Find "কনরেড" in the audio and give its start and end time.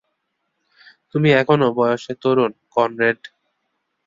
2.75-3.19